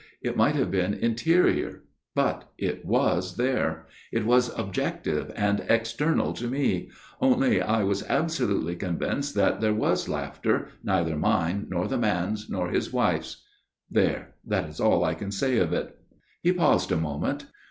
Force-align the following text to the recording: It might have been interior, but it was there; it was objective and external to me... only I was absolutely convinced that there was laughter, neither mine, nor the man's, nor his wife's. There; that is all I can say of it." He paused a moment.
It 0.23 0.35
might 0.35 0.55
have 0.55 0.71
been 0.71 0.95
interior, 0.95 1.83
but 2.15 2.53
it 2.57 2.83
was 2.83 3.37
there; 3.37 3.85
it 4.11 4.25
was 4.25 4.49
objective 4.57 5.31
and 5.35 5.59
external 5.69 6.33
to 6.33 6.47
me... 6.47 6.89
only 7.21 7.61
I 7.61 7.83
was 7.83 8.01
absolutely 8.09 8.75
convinced 8.75 9.35
that 9.35 9.61
there 9.61 9.75
was 9.75 10.09
laughter, 10.09 10.69
neither 10.83 11.15
mine, 11.15 11.67
nor 11.69 11.87
the 11.87 11.99
man's, 11.99 12.49
nor 12.49 12.69
his 12.69 12.91
wife's. 12.91 13.43
There; 13.91 14.33
that 14.43 14.67
is 14.67 14.79
all 14.79 15.03
I 15.03 15.13
can 15.13 15.29
say 15.29 15.59
of 15.59 15.71
it." 15.71 15.95
He 16.41 16.51
paused 16.51 16.91
a 16.91 16.97
moment. 16.97 17.45